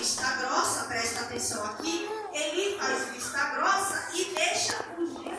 [0.00, 5.38] vista grossa, presta atenção aqui, ele faz vista grossa e deixa os dias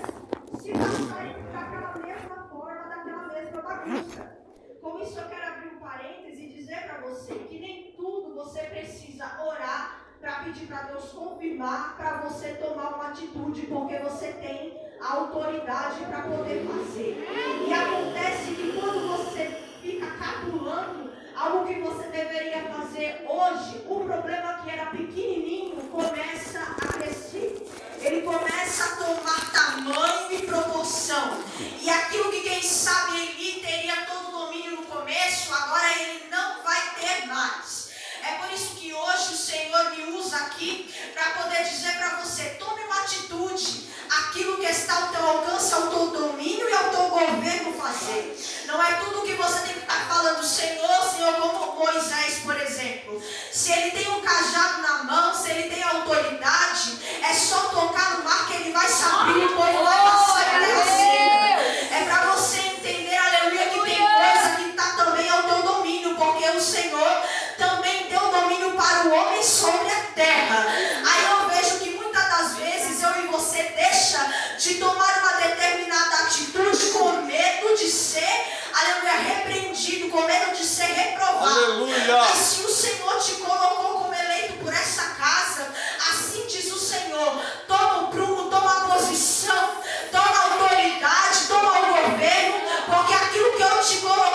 [0.61, 4.37] se passarem daquela mesma forma, daquela mesma bagunça.
[4.79, 8.59] Com isso eu quero abrir um parêntese e dizer para você que nem tudo você
[8.65, 14.79] precisa orar para pedir para Deus confirmar, para você tomar uma atitude, porque você tem
[15.01, 17.27] a autoridade para poder fazer.
[17.67, 19.45] E acontece que quando você
[19.81, 21.10] fica capulando
[21.41, 27.67] algo que você deveria fazer hoje, o problema que era pequenininho começa a crescer.
[27.99, 31.39] Ele começa a tomar tamanho e proporção.
[31.81, 36.63] E aquilo que quem sabe ele teria todo o domínio no começo, agora ele não
[36.63, 37.90] vai ter mais.
[38.23, 42.43] É por isso que hoje o Senhor me usa aqui para poder dizer para você:
[42.59, 43.91] tome uma atitude.
[44.11, 48.37] Aquilo que está ao teu alcance, ao teu domínio e ao teu governo fazer.
[48.65, 52.59] Não é tudo que você tem que estar tá falando, Senhor, Senhor, como Moisés, por
[52.59, 53.21] exemplo.
[53.51, 58.23] Se ele tem um cajado na mão, se ele tem autoridade, é só tocar no
[58.25, 59.49] mar que ele vai se abrir
[60.03, 61.20] passar
[68.91, 70.67] para o homem sobre a terra.
[70.67, 74.19] Aí eu vejo que muitas das vezes eu e você deixa
[74.57, 80.87] de tomar uma determinada atitude com medo de ser, aleluia, repreendido, com medo de ser
[80.87, 81.49] reprovado.
[81.49, 82.17] Aleluia.
[82.17, 85.67] Mas se o Senhor te colocou como eleito por essa casa,
[86.11, 89.77] assim diz o Senhor, toma o prumo, toma a posição,
[90.11, 94.30] toma a autoridade, toma o governo, porque aquilo que eu te coloquei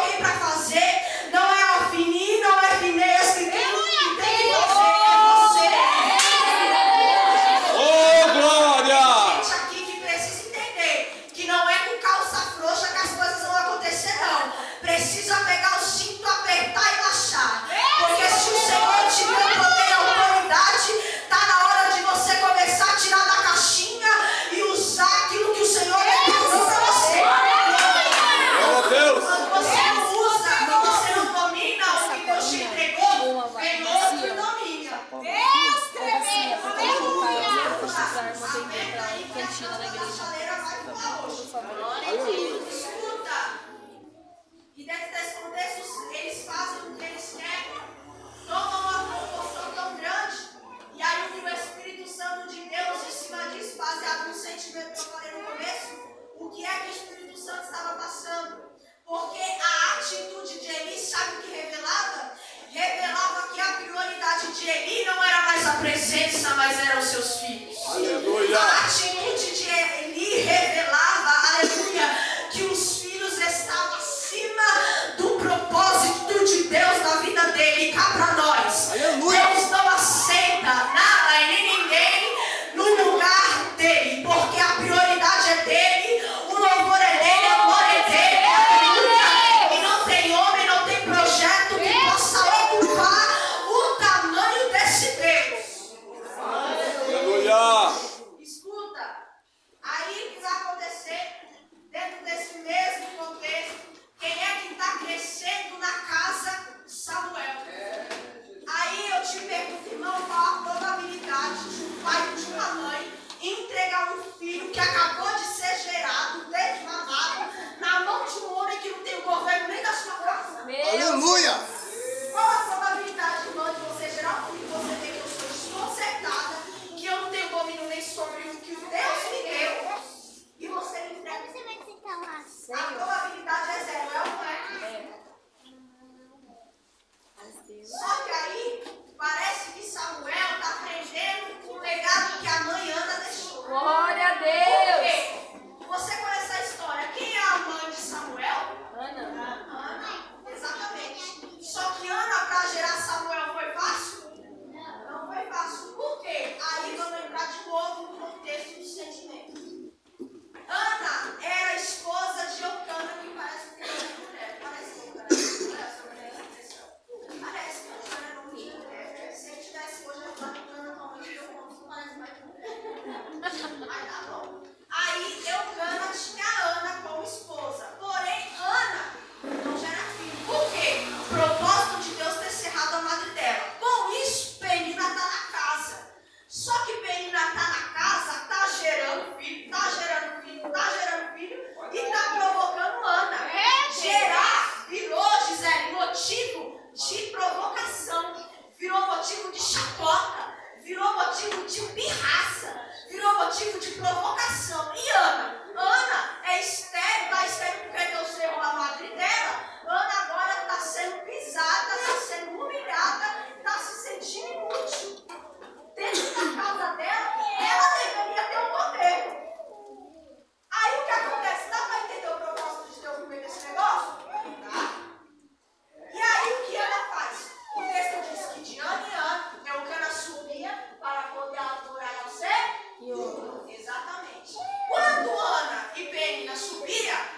[236.86, 237.35] Penina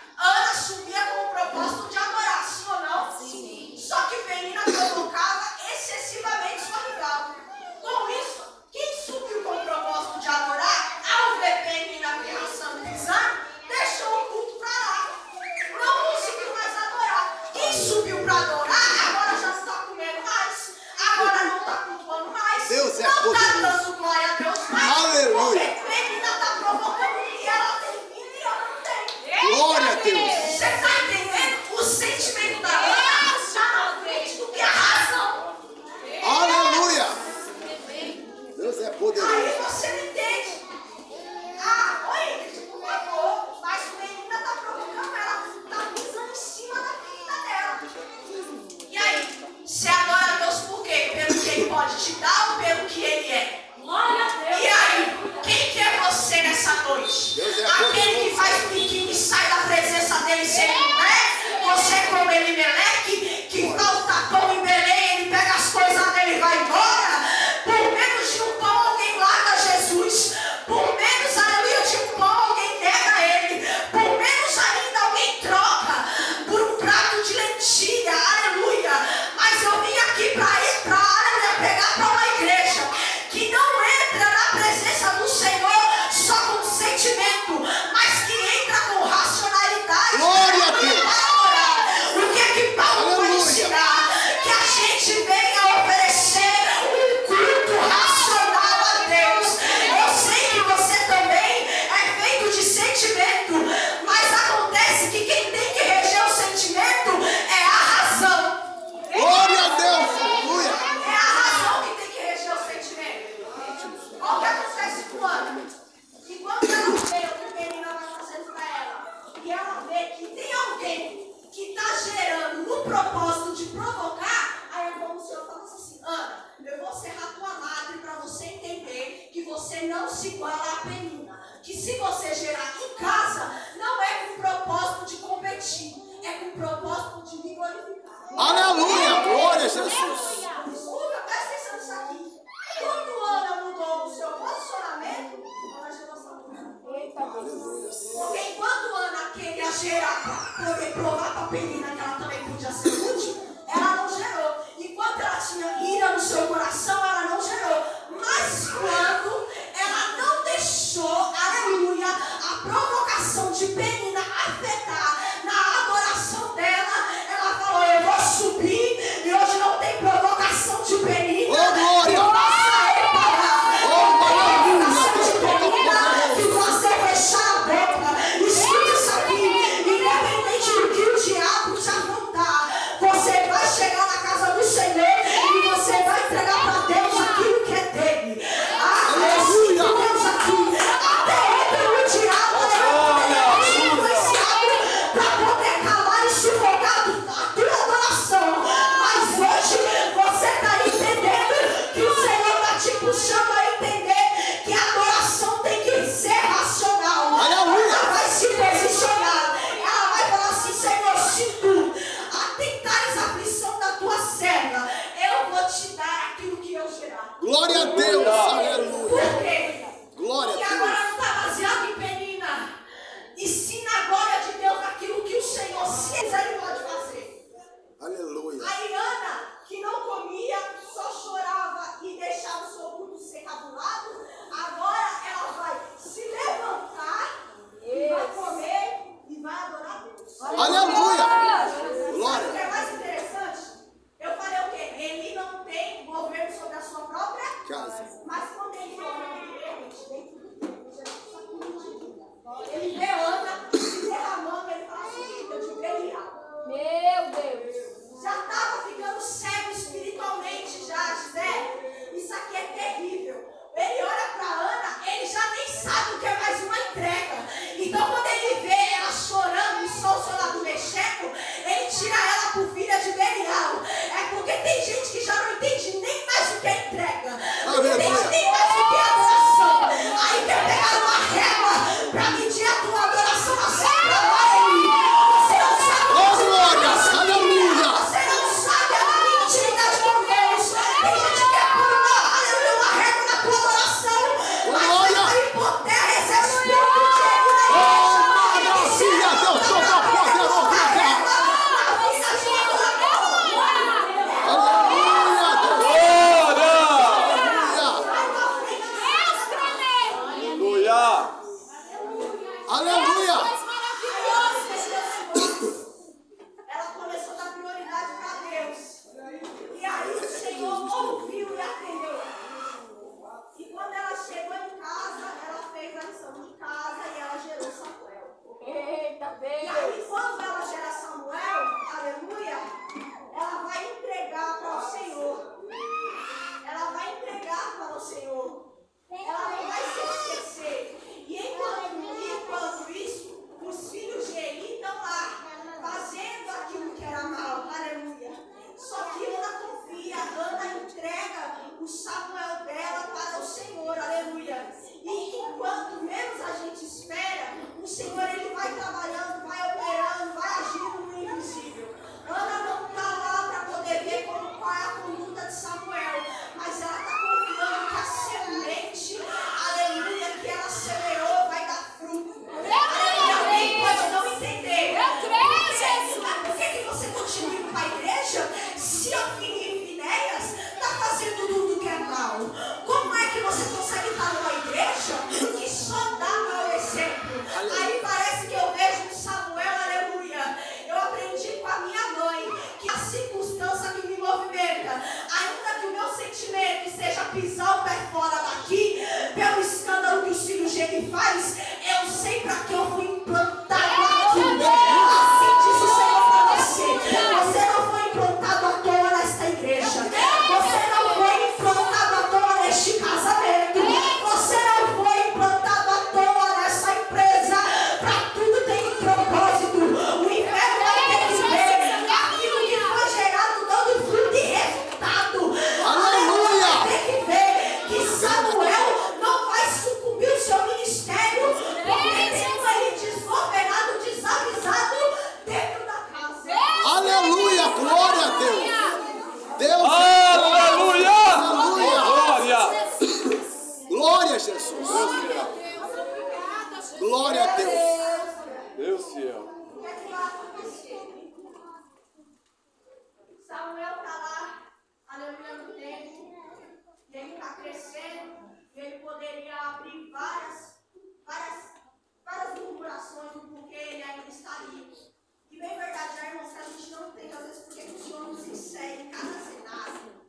[465.58, 467.98] E bem verdade né, já, irmãos, que a gente não entende às vezes porque o
[467.98, 470.22] Senhor nos insere em cada cenário.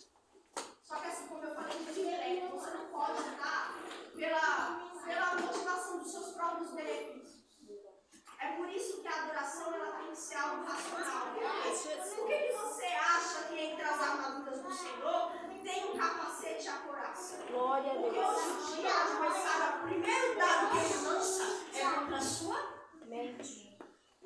[0.82, 3.76] Só que assim como eu falei, é direto, você não pode andar
[4.16, 7.46] pela, pela motivação dos seus próprios benefícios.
[8.40, 11.28] É por isso que a adoração ela tem que ser algo racional.
[11.36, 15.32] Por que, que você acha que entre as armaduras do Senhor
[15.62, 17.46] tem um capacete a coração?
[17.52, 18.04] Glória a Deus.
[18.04, 21.44] Porque hoje em dia, a primeiro dado que ele lança
[21.76, 23.69] é contra a sua mente.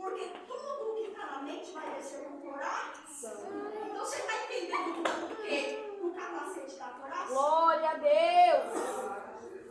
[0.04, 3.32] Porque tudo que está na mente vai descer no coração.
[3.86, 5.98] Então você está entendendo o quê?
[6.02, 7.28] O capacete da coração.
[7.28, 8.84] Glória a Deus!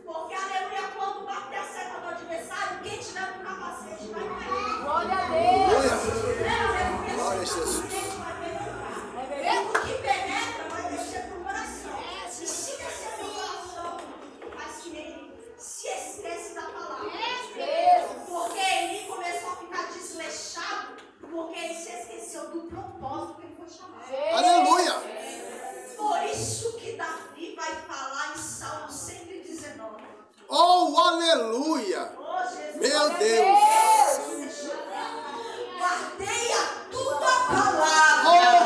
[0.03, 4.81] Porque, aleluia, quando bater a seta do adversário, quem tiver com capacete vai cair.
[4.81, 5.69] Glória a Deus!
[5.69, 6.41] Glória a Deus!
[6.41, 7.85] É Glória a Jesus!
[9.15, 9.82] É verdade.
[21.53, 24.11] Porque ele se esqueceu do propósito que ele foi chamado.
[24.33, 24.93] Aleluia!
[25.95, 30.03] Por isso que Davi vai falar em Salmo 119.
[30.49, 32.11] Oh, aleluia!
[32.17, 33.19] Oh, Meu Deus!
[33.19, 34.71] Deus.
[36.53, 38.59] a tua palavra.
[38.59, 38.62] Oh.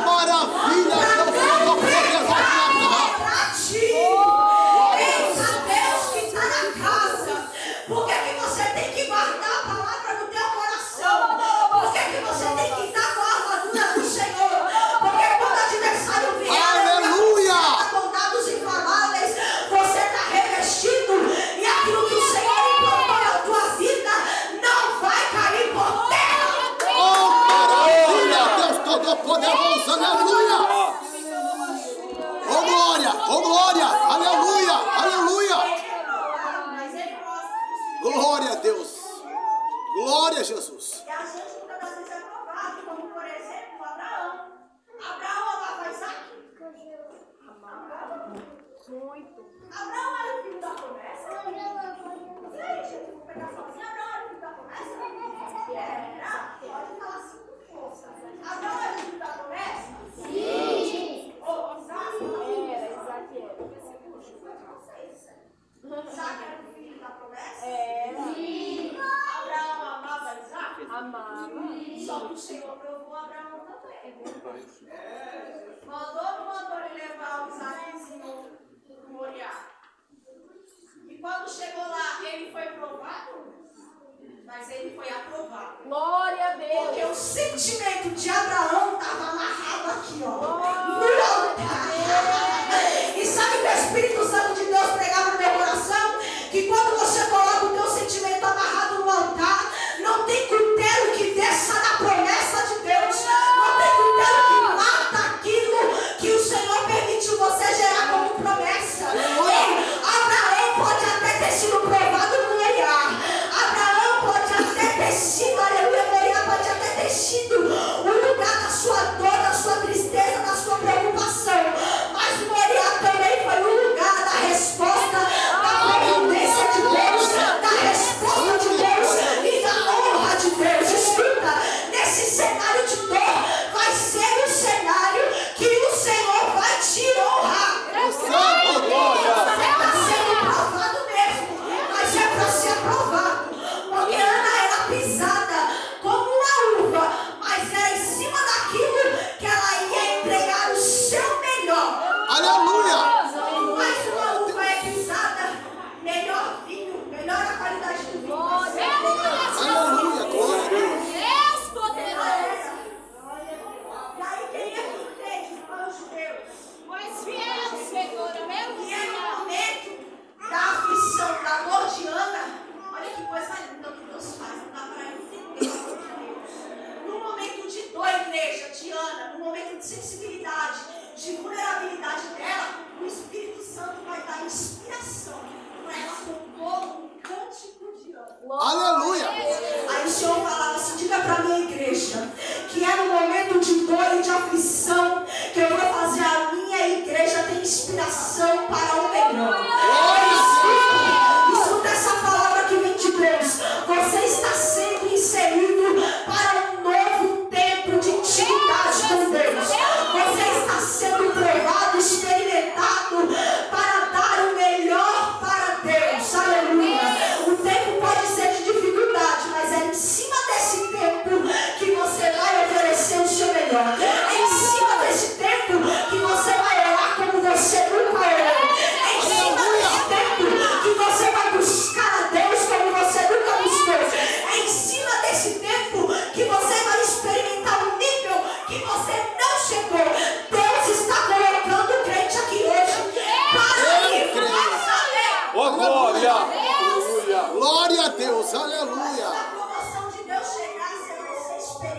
[248.37, 249.29] Deus, aleluia.
[249.29, 251.97] a promoção de Deus você é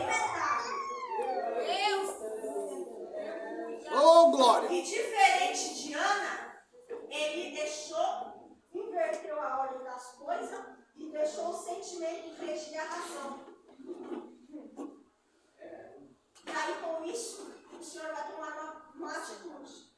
[4.00, 4.70] Oh, glória.
[4.70, 6.62] E diferente de Ana,
[7.10, 12.84] ele deixou, inverteu a ordem das coisas e deixou o sentimento em vez de a
[12.84, 13.40] razão.
[16.46, 19.92] E aí, com isso, o Senhor vai tomar uma, uma atitude.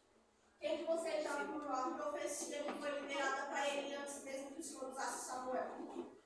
[0.58, 4.60] Quem de vocês já viu a profecia que foi liberada para ele antes mesmo que
[4.60, 6.19] o Senhor usasse Samuel?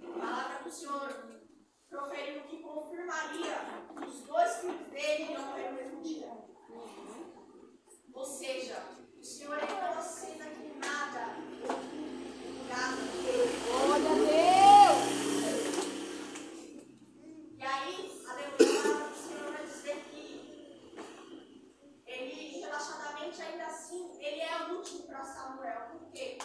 [0.00, 1.40] palavra do Senhor,
[1.88, 3.58] proferindo que confirmaria
[3.98, 6.32] que os dois filhos dele não eram o mesmo dia.
[8.12, 8.82] Ou seja,
[9.18, 11.36] o Senhor é então assina que nada
[12.76, 12.96] nada.
[13.66, 15.00] Glória a Deus!
[17.58, 20.24] E aí, a declaração do Senhor vai dizer que
[22.06, 25.80] ele, relaxadamente ainda assim, ele é útil para Samuel.
[25.90, 26.38] Por quê?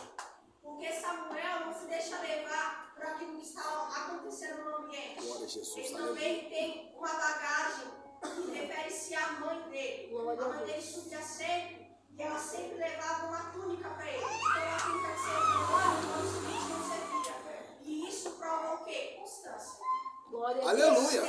[0.82, 5.22] Porque Samuel não se deixa levar por aquilo que está acontecendo no ambiente.
[5.22, 7.88] Glória, Jesus, Ele também tem uma bagagem
[8.24, 10.12] que refere-se à mãe dele.
[10.18, 14.24] A mãe dele subia sempre e ela sempre levava uma túnica para ele.
[14.24, 17.78] Então ela fica que servia no ano, no não servia.
[17.84, 19.18] E isso prova o quê?
[19.20, 19.86] Constância.
[20.32, 21.22] Glória Aleluia.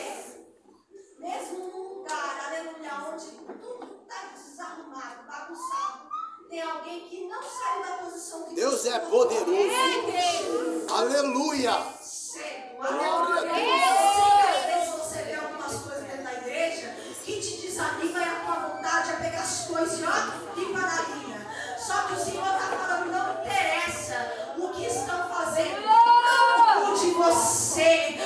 [1.19, 6.13] Mesmo num lugar, aleluia, onde tudo está desarrumado, bagunçado
[6.53, 9.53] tem alguém que não saiu da posição de Deus é poderoso.
[9.53, 10.93] É Deus.
[10.93, 11.71] Aleluia.
[11.71, 15.01] É Glória a Deus.
[15.01, 19.17] Você vê algumas coisas dentro da igreja que te desanima e a tua vontade a
[19.17, 21.47] pegar as coisas ó, e linha.
[21.79, 25.81] Só que o Senhor está falando, não interessa o que estão fazendo.
[25.81, 28.22] Não de você.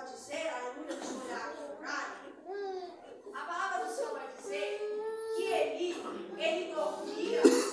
[0.00, 1.48] vai dizer, aleluia, de olhar
[1.82, 2.32] aqui,
[3.34, 4.80] a palavra do Senhor vai dizer
[5.36, 5.96] que ele,
[6.38, 7.69] ele dormia.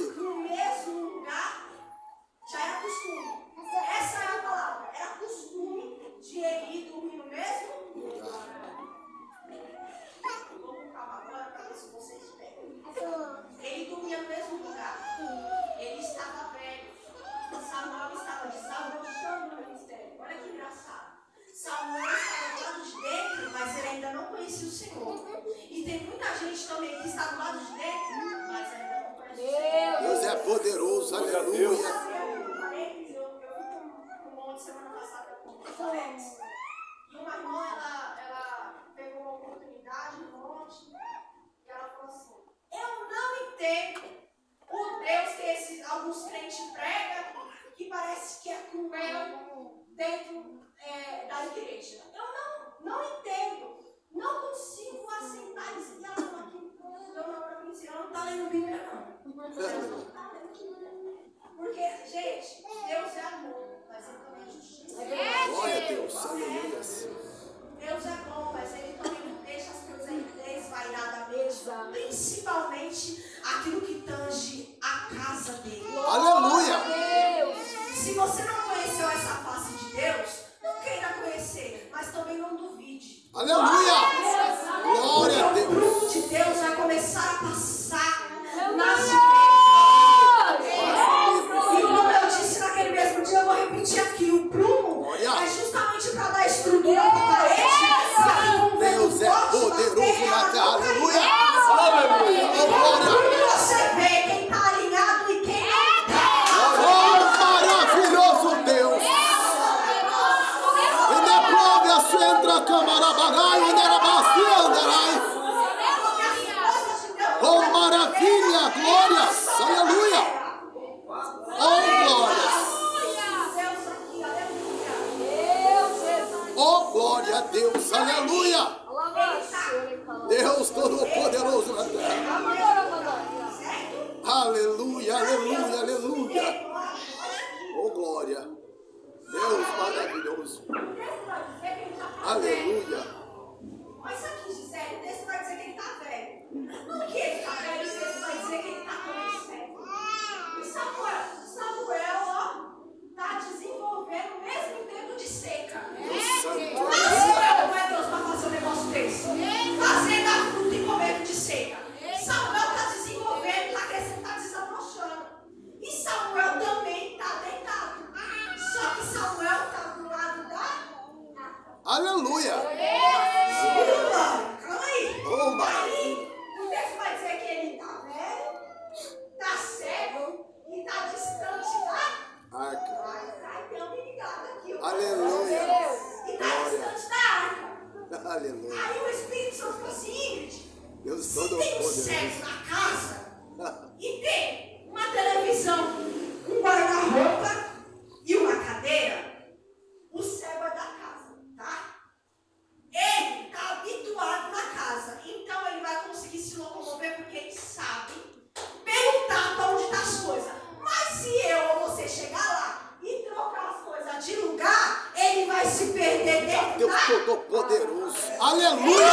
[218.48, 219.12] Aleluia!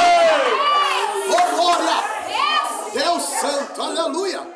[1.27, 1.99] Oh, glória!
[2.93, 4.47] Deus Santo, aleluia!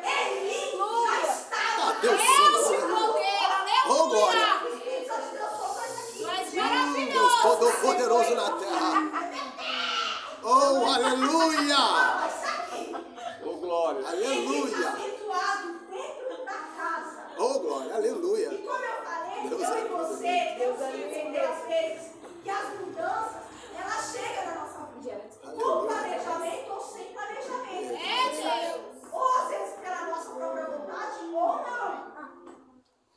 [1.51, 2.77] Ah, Deus Santo,
[3.89, 4.47] oh, glória!
[6.55, 8.91] Hum, Deus Todo-Poderoso na terra.
[10.43, 11.83] Oh, aleluia!
[13.43, 14.07] Oh, glória!
[14.07, 14.95] Aleluia!
[17.37, 18.53] Oh, glória, aleluia!
[18.53, 21.49] E como eu falei, Deus é você, Deus é entendeu
[22.43, 23.28] que as mudanças
[25.59, 27.93] com planejamento ou sem planejamento.
[27.93, 29.03] É, Deus.
[29.11, 32.09] Ou às vezes pela nossa própria vontade, ou não.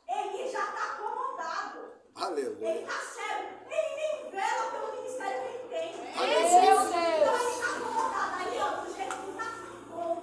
[0.09, 1.93] Ele já está acomodado.
[2.15, 2.57] Valeu.
[2.61, 3.49] Ele está cego.
[3.71, 5.89] Ele nem vela pelo ministério que ele tem.
[6.11, 6.87] É, Deus.
[6.89, 8.35] Então ele está acomodado.
[8.39, 9.47] Aí, ó, do jeito que está
[9.89, 10.23] bom.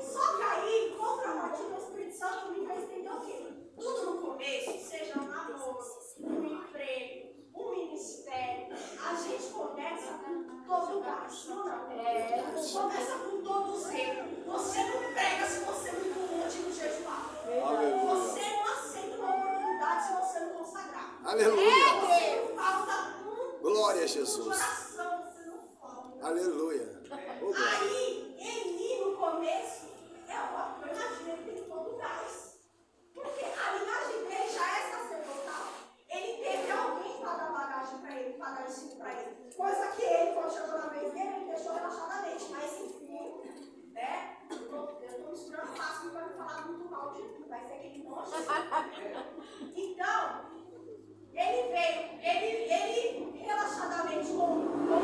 [0.00, 4.10] Só que aí, contra a parte do Espírito Santo, ele vai entender o que Tudo
[4.10, 5.78] no começo, seja no namoro,
[6.18, 7.27] no emprego,
[7.58, 8.68] o ministério,
[9.04, 11.44] a gente começa com todo o gás.
[11.48, 11.90] não, não.
[11.92, 12.44] É.
[12.72, 14.28] Começa com todo o zelo.
[14.46, 17.30] Você não pega se você não tem um de jejuar.
[17.44, 21.20] Você não aceita uma oportunidade se você não consagrar.
[21.24, 21.70] Aleluia.
[22.00, 24.56] Você não falta um Glória a Jesus.
[24.56, 26.26] Você não falta.
[26.26, 27.02] Aleluia.
[27.40, 29.86] Oh, Aí, Eli, no começo,
[30.28, 32.58] é uma imagina, ele tem todo o gás.
[33.14, 35.66] Porque a linhagem dele já é sacerdotal.
[36.10, 39.52] Ele teve alguém pagar bagagem para ele, pagar ensino para ele.
[39.54, 43.42] Coisa que ele, quando chegou na vez dele, ele deixou relaxadamente, mas enfim,
[43.92, 44.36] né?
[44.50, 47.86] Eu estou misturando fácil para não falar muito mal de mim, vai ser é que
[47.86, 48.18] ele não
[49.76, 50.44] Então,
[51.34, 54.97] ele veio, ele, ele relaxadamente com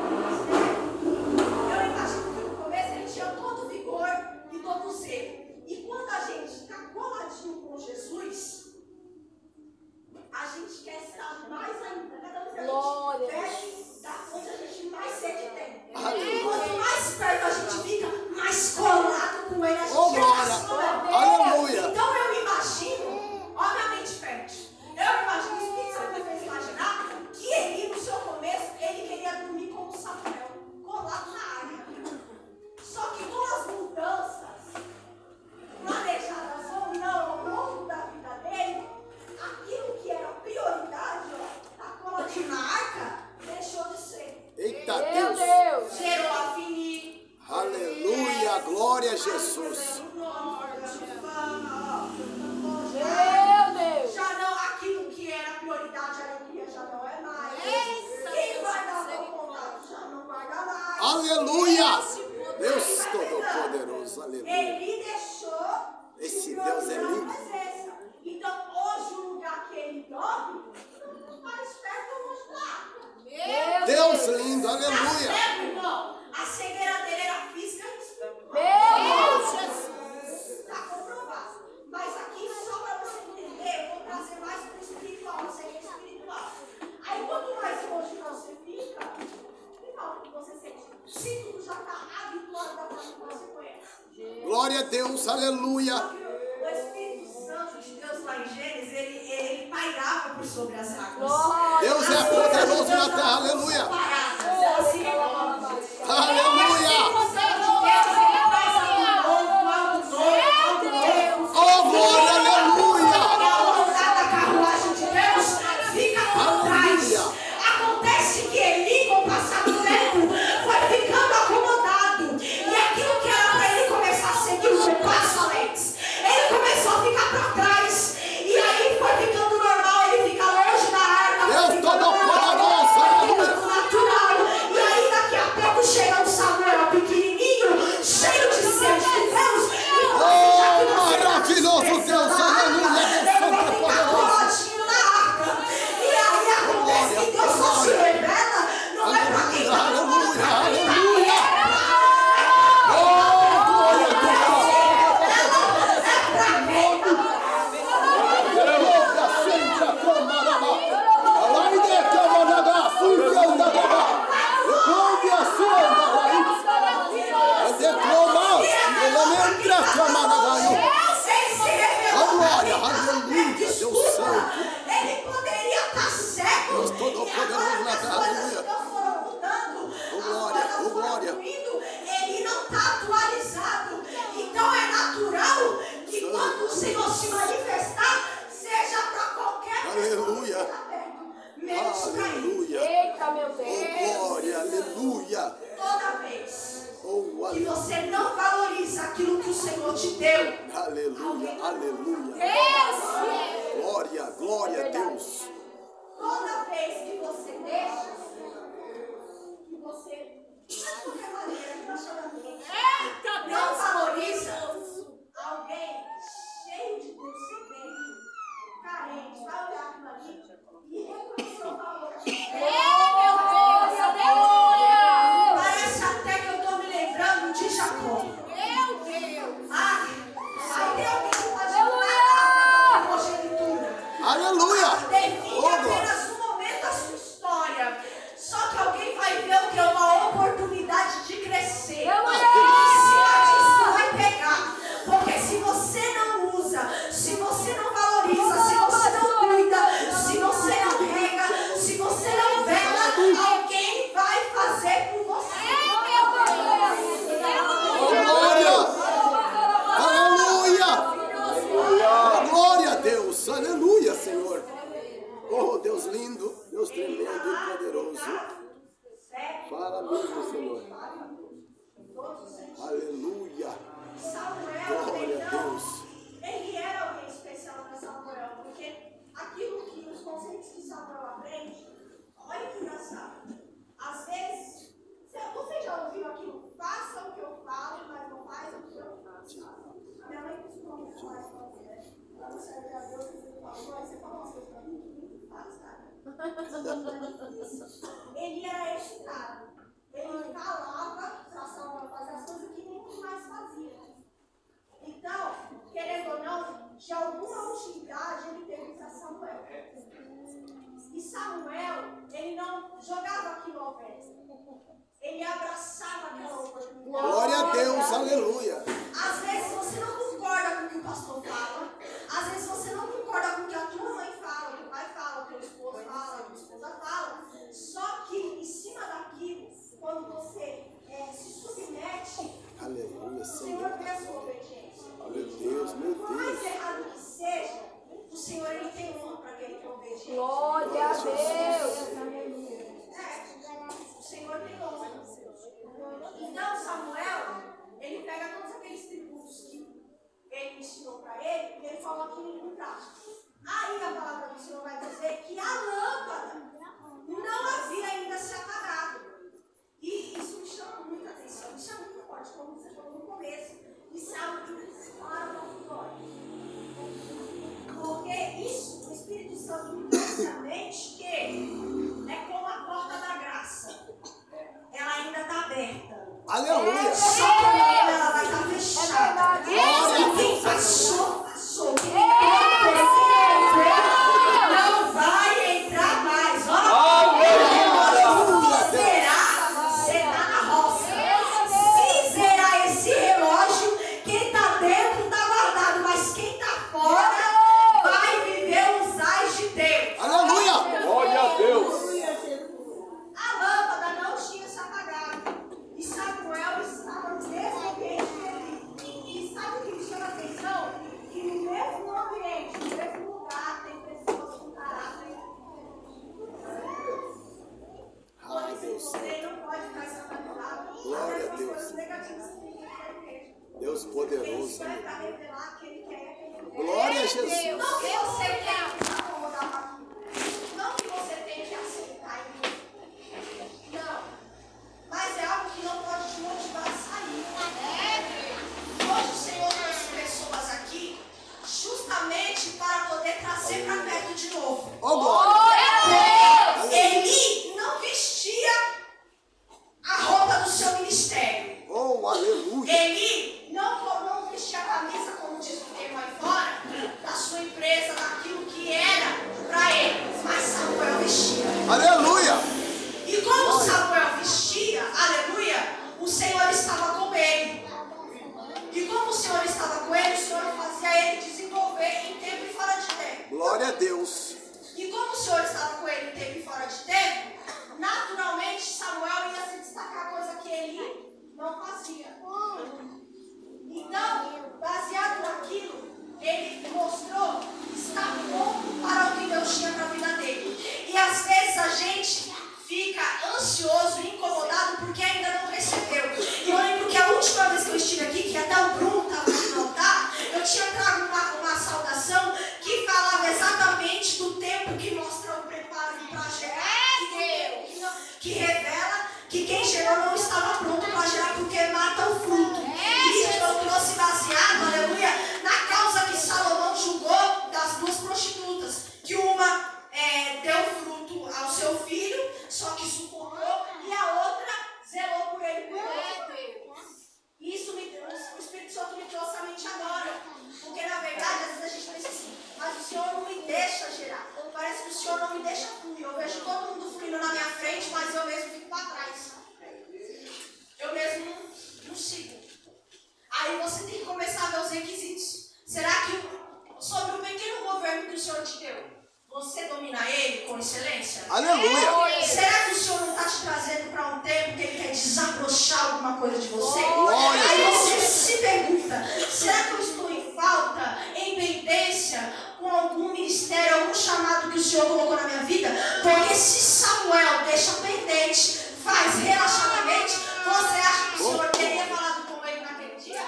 [564.85, 565.89] o Senhor colocou na minha vida?
[566.23, 571.51] Porque se Samuel deixa pendente, faz relaxadamente, você acha que o oh.
[571.51, 573.41] Senhor teria falado com ele naquele dia?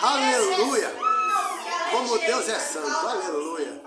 [0.00, 0.94] Aleluia!
[1.90, 3.82] Como Deus é santo, aleluia!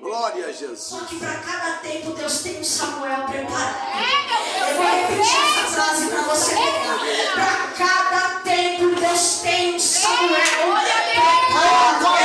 [0.00, 0.78] Glória a Jesus.
[0.78, 3.76] Só que para cada tempo Deus tem um Samuel preparado.
[4.68, 6.54] Eu vou repetir essa frase para você.
[7.34, 10.76] Para cada tempo Deus tem um Samuel
[11.12, 12.17] preparado.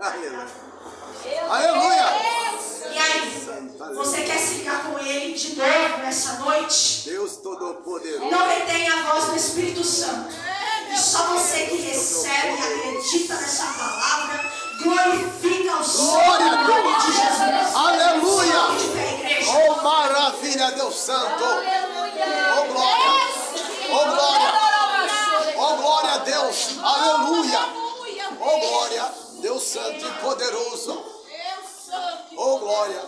[0.00, 0.46] Aleluia.
[1.50, 2.06] Aleluia.
[2.90, 4.24] E aí, Santo, você aleluia.
[4.26, 7.02] quer se ligar com ele de novo nessa noite?
[7.10, 8.30] Deus Todo-Poderoso.
[8.30, 10.32] Não retém a voz do Espírito Santo.
[10.90, 14.50] E só você que recebe e acredita nessa palavra,
[14.82, 17.04] glorifica o Senhor em nome Deus.
[17.04, 17.74] de Jesus.
[17.74, 18.60] Aleluia.
[19.50, 21.44] Oh, maravilha, Deus Santo.
[21.44, 23.12] Oh, glória.
[23.90, 24.52] Oh, glória.
[25.56, 26.78] Oh, glória a Deus.
[26.82, 27.60] Aleluia.
[28.40, 29.27] Oh, glória.
[29.40, 31.04] Deus Santo e poderoso.
[32.36, 33.02] Oh, glória.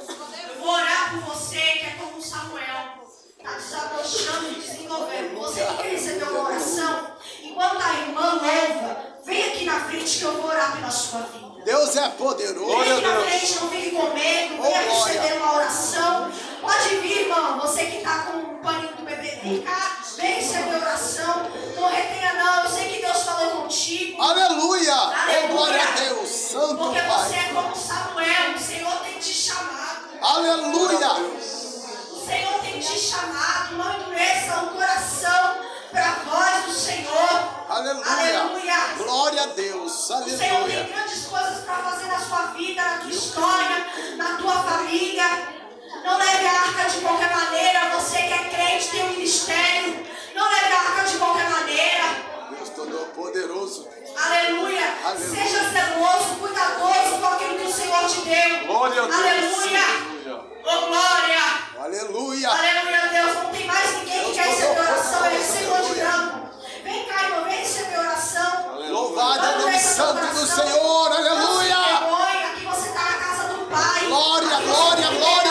[0.48, 3.00] Eu vou orar por você que é como Samuel.
[3.36, 5.40] Está desabrochando e desenvolvendo.
[5.40, 10.32] Você que recebeu uma oração, enquanto a irmã louva, vem aqui na frente que eu
[10.34, 11.49] vou orar pela sua vida.
[11.64, 12.78] Deus é poderoso.
[12.78, 15.20] Vem aqui na frente, não fique com medo, venha Oh, glória.
[15.20, 16.32] receber uma oração.
[16.60, 20.76] Pode vir, irmão, você que está com o paninho do bebê, vem cá, vem receber
[20.76, 21.50] oração.
[21.76, 24.20] Não retenha não, eu sei que Deus falou contigo.
[24.22, 24.94] Aleluia.
[24.94, 25.48] Oh, Aleluia.
[25.48, 26.28] glória a Deus.
[26.28, 27.48] Santo Porque você Pai.
[27.50, 30.00] é como Samuel, o Senhor tem te chamado.
[30.20, 31.08] Aleluia.
[32.30, 35.56] O Senhor tem te chamado, não endureça o coração
[35.90, 37.28] para a voz do Senhor.
[37.68, 38.06] Aleluia.
[38.06, 38.76] Aleluia.
[38.98, 39.92] Glória a Deus.
[39.92, 40.84] O Senhor tem Aleluia.
[40.84, 45.26] grandes coisas para fazer na sua vida, na tua história, na tua família.
[46.04, 47.98] Não leve a arca de qualquer maneira.
[47.98, 50.06] Você que é crente tem um ministério.
[50.32, 52.04] Não leve a arca de qualquer maneira.
[52.52, 53.88] Deus Todo-Poderoso.
[54.16, 54.94] Aleluia.
[55.04, 55.34] Aleluia.
[55.34, 58.66] Seja zeloso, cuidadoso com aquilo que o Senhor te deu.
[58.68, 59.18] Glória a Deus.
[59.18, 60.19] Aleluia.
[60.64, 61.40] Ô glória!
[61.82, 62.48] Aleluia!
[62.48, 63.34] Aleluia, Deus.
[63.34, 65.26] Não tem mais ninguém Deus que quer receber oração.
[65.26, 66.50] Eu recebo hoje não.
[66.84, 68.76] Vem cá, irmão, vem receber oração.
[68.90, 71.12] Louvado é o nome santo do Senhor.
[71.12, 71.40] Aleluia!
[71.40, 74.06] Não vergonha, aqui você está na casa do Pai.
[74.06, 75.49] Glória, glória, glória.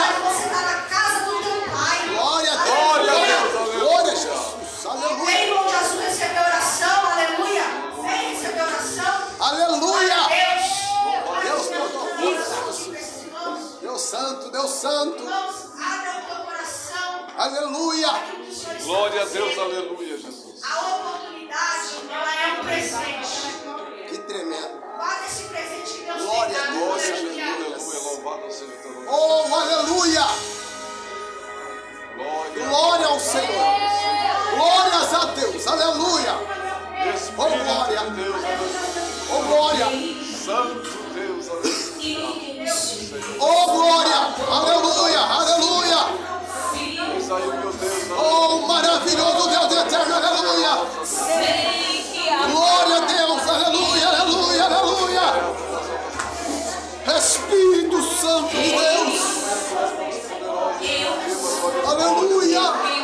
[17.49, 18.11] Aleluia.
[18.83, 20.61] Glória a Deus, aleluia, Jesus.
[20.63, 24.07] A oportunidade, ela é um presente.
[24.07, 24.79] Que tremendo.
[24.95, 26.77] Guarda esse presente que Deus Glória, tem dado.
[26.77, 27.99] Glória a Jesus, Aleluia.
[28.03, 29.07] Louvado seja o teu nome.
[29.09, 30.25] Oh, aleluia.
[32.15, 32.67] Glória.
[32.67, 33.65] Glória ao Senhor.
[34.55, 35.67] Glórias a Deus.
[35.67, 36.35] Aleluia.
[37.35, 38.01] Oh, glória.
[38.11, 38.41] Deus.
[39.31, 39.85] Oh, glória.
[40.45, 42.73] Santo Deus, aleluia.
[43.39, 44.17] Oh, glória.
[44.47, 45.19] Aleluia.
[45.19, 45.78] Aleluia.
[47.31, 50.15] Oh, maravilhoso Deus eterno.
[50.15, 50.77] Aleluia.
[52.47, 53.47] Glória a Deus.
[53.47, 54.07] Aleluia.
[54.09, 54.65] Aleluia.
[54.65, 55.33] Aleluia.
[57.15, 59.21] Espírito Santo de Deus.
[61.85, 62.99] Aleluia.